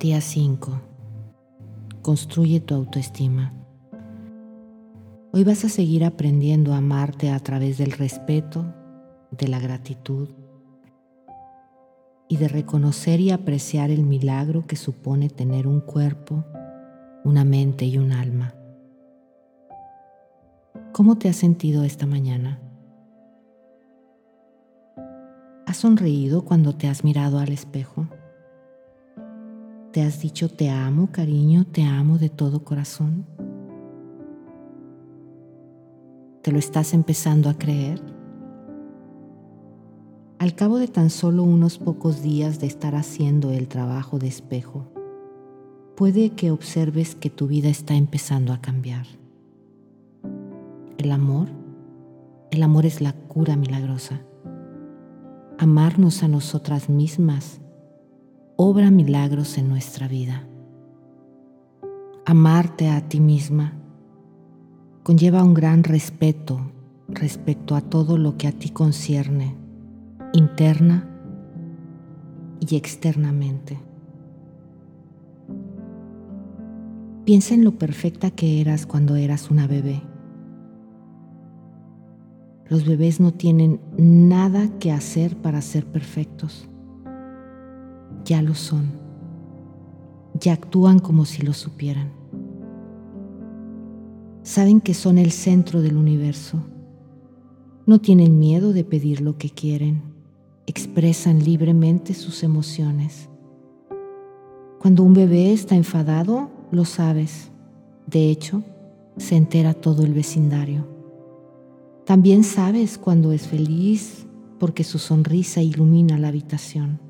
[0.00, 0.80] Día 5.
[2.02, 3.52] Construye tu autoestima.
[5.32, 8.64] Hoy vas a seguir aprendiendo a amarte a través del respeto,
[9.32, 10.28] de la gratitud
[12.28, 16.44] y de reconocer y apreciar el milagro que supone tener un cuerpo,
[17.24, 18.54] una mente y un alma.
[20.92, 22.60] ¿Cómo te has sentido esta mañana?
[25.66, 28.06] ¿Has sonreído cuando te has mirado al espejo?
[29.92, 33.24] ¿Te has dicho te amo, cariño, te amo de todo corazón?
[36.42, 38.02] ¿Te lo estás empezando a creer?
[40.38, 44.92] Al cabo de tan solo unos pocos días de estar haciendo el trabajo de espejo,
[45.96, 49.06] puede que observes que tu vida está empezando a cambiar.
[50.98, 51.48] El amor,
[52.50, 54.20] el amor es la cura milagrosa.
[55.56, 57.62] Amarnos a nosotras mismas
[58.60, 60.44] obra milagros en nuestra vida.
[62.26, 63.72] Amarte a ti misma
[65.04, 66.72] conlleva un gran respeto
[67.06, 69.54] respecto a todo lo que a ti concierne,
[70.32, 71.08] interna
[72.58, 73.78] y externamente.
[77.24, 80.02] Piensa en lo perfecta que eras cuando eras una bebé.
[82.68, 86.68] Los bebés no tienen nada que hacer para ser perfectos
[88.28, 88.90] ya lo son,
[90.38, 92.10] ya actúan como si lo supieran.
[94.42, 96.58] Saben que son el centro del universo.
[97.86, 100.02] No tienen miedo de pedir lo que quieren.
[100.66, 103.30] Expresan libremente sus emociones.
[104.78, 107.50] Cuando un bebé está enfadado, lo sabes.
[108.06, 108.62] De hecho,
[109.16, 110.86] se entera todo el vecindario.
[112.04, 114.26] También sabes cuando es feliz
[114.58, 117.07] porque su sonrisa ilumina la habitación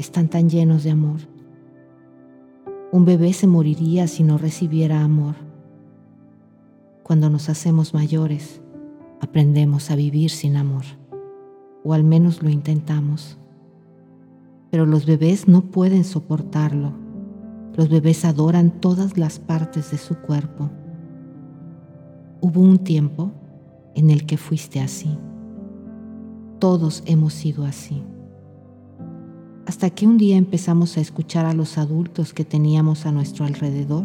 [0.00, 1.20] están tan llenos de amor.
[2.90, 5.34] Un bebé se moriría si no recibiera amor.
[7.02, 8.62] Cuando nos hacemos mayores,
[9.20, 10.84] aprendemos a vivir sin amor,
[11.84, 13.36] o al menos lo intentamos.
[14.70, 16.92] Pero los bebés no pueden soportarlo.
[17.76, 20.70] Los bebés adoran todas las partes de su cuerpo.
[22.40, 23.32] Hubo un tiempo
[23.94, 25.18] en el que fuiste así.
[26.58, 28.02] Todos hemos sido así
[29.70, 34.04] hasta que un día empezamos a escuchar a los adultos que teníamos a nuestro alrededor,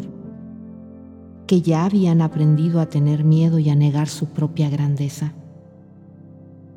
[1.48, 5.32] que ya habían aprendido a tener miedo y a negar su propia grandeza.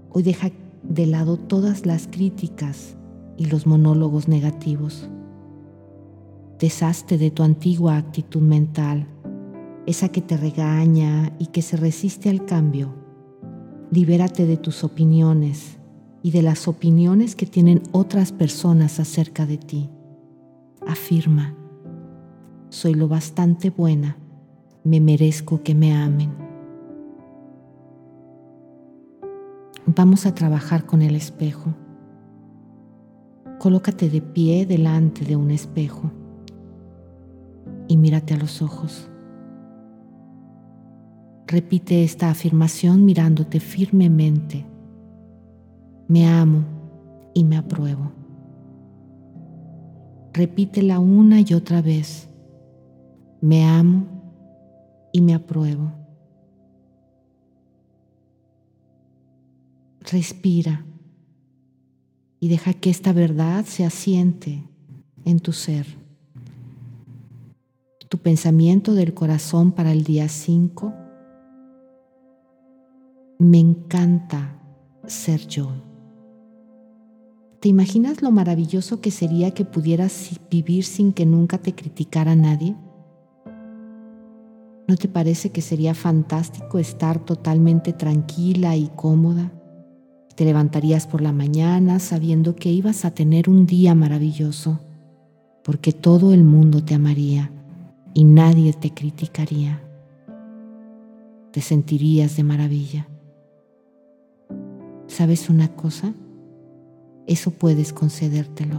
[0.10, 0.50] Hoy deja
[0.82, 2.96] de lado todas las críticas
[3.38, 5.08] y los monólogos negativos.
[6.58, 9.06] Deshazte de tu antigua actitud mental,
[9.86, 12.96] esa que te regaña y que se resiste al cambio.
[13.92, 15.79] Libérate de tus opiniones,
[16.22, 19.90] y de las opiniones que tienen otras personas acerca de ti.
[20.86, 21.56] Afirma,
[22.70, 24.18] soy lo bastante buena,
[24.84, 26.32] me merezco que me amen.
[29.86, 31.74] Vamos a trabajar con el espejo.
[33.60, 36.12] Colócate de pie delante de un espejo
[37.88, 39.10] y mírate a los ojos.
[41.48, 44.66] Repite esta afirmación mirándote firmemente
[46.10, 46.66] me amo
[47.36, 48.12] y me apruebo.
[50.34, 52.28] Repítela una y otra vez.
[53.42, 54.08] Me amo
[55.14, 55.92] y me apruebo.
[60.12, 60.84] Respira
[62.40, 64.68] y deja que esta verdad se asiente
[65.26, 65.86] en tu ser.
[68.10, 70.92] Tu pensamiento del corazón para el día 5.
[73.38, 74.60] Me encanta
[75.06, 75.89] ser yo.
[77.60, 82.74] ¿Te imaginas lo maravilloso que sería que pudieras vivir sin que nunca te criticara nadie?
[84.88, 89.52] ¿No te parece que sería fantástico estar totalmente tranquila y cómoda?
[90.36, 94.80] Te levantarías por la mañana sabiendo que ibas a tener un día maravilloso,
[95.62, 97.52] porque todo el mundo te amaría
[98.14, 99.84] y nadie te criticaría.
[101.52, 103.10] Te sentirías de maravilla.
[105.08, 106.14] ¿Sabes una cosa?
[107.30, 108.76] Eso puedes concedértelo.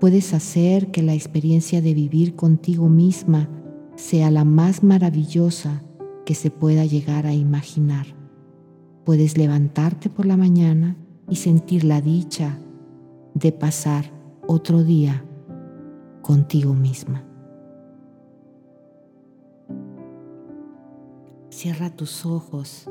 [0.00, 3.48] Puedes hacer que la experiencia de vivir contigo misma
[3.94, 5.82] sea la más maravillosa
[6.26, 8.06] que se pueda llegar a imaginar.
[9.04, 10.96] Puedes levantarte por la mañana
[11.30, 12.58] y sentir la dicha
[13.34, 14.06] de pasar
[14.48, 15.24] otro día
[16.22, 17.24] contigo misma.
[21.50, 22.90] Cierra tus ojos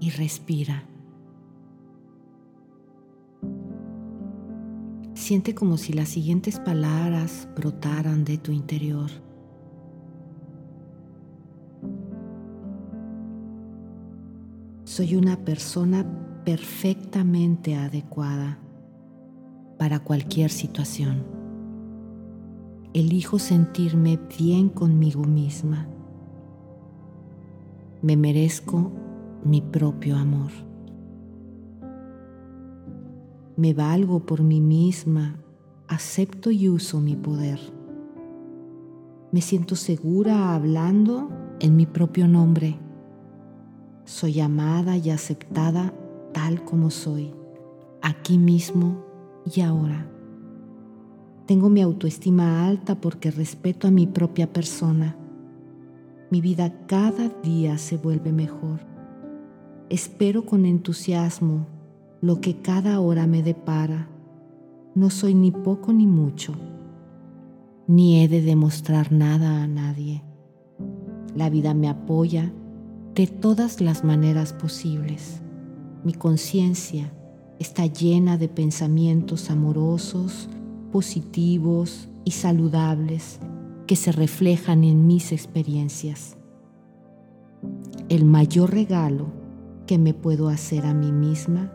[0.00, 0.91] y respira.
[5.22, 9.08] Siente como si las siguientes palabras brotaran de tu interior.
[14.82, 16.04] Soy una persona
[16.44, 18.58] perfectamente adecuada
[19.78, 21.24] para cualquier situación.
[22.92, 25.86] Elijo sentirme bien conmigo misma.
[28.02, 28.90] Me merezco
[29.44, 30.50] mi propio amor.
[33.56, 35.36] Me valgo por mí misma,
[35.86, 37.60] acepto y uso mi poder.
[39.30, 41.28] Me siento segura hablando
[41.60, 42.78] en mi propio nombre.
[44.06, 45.92] Soy amada y aceptada
[46.32, 47.34] tal como soy,
[48.00, 49.04] aquí mismo
[49.54, 50.10] y ahora.
[51.44, 55.14] Tengo mi autoestima alta porque respeto a mi propia persona.
[56.30, 58.80] Mi vida cada día se vuelve mejor.
[59.90, 61.66] Espero con entusiasmo
[62.22, 64.08] lo que cada hora me depara.
[64.94, 66.54] No soy ni poco ni mucho,
[67.88, 70.22] ni he de demostrar nada a nadie.
[71.34, 72.52] La vida me apoya
[73.16, 75.42] de todas las maneras posibles.
[76.04, 77.12] Mi conciencia
[77.58, 80.48] está llena de pensamientos amorosos,
[80.92, 83.40] positivos y saludables
[83.88, 86.36] que se reflejan en mis experiencias.
[88.08, 89.26] El mayor regalo
[89.88, 91.72] que me puedo hacer a mí misma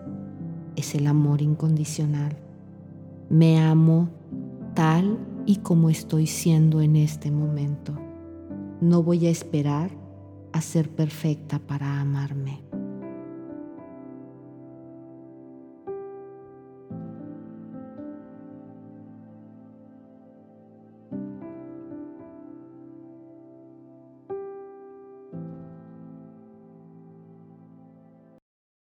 [0.78, 2.38] es el amor incondicional.
[3.30, 4.10] Me amo
[4.74, 7.94] tal y como estoy siendo en este momento.
[8.80, 9.92] No voy a esperar
[10.54, 12.67] a ser perfecta para amarme.